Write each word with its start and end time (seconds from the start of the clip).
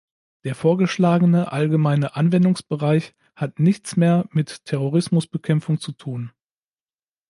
Der 0.45 0.55
vorgeschlagene 0.55 1.51
allgemeine 1.51 2.15
Anwendungsbereich 2.15 3.13
hat 3.35 3.59
nichts 3.59 3.97
mehr 3.97 4.27
mit 4.31 4.65
Terrorismusbekämpfung 4.65 5.79
zu 5.79 5.91
tun. 5.91 6.31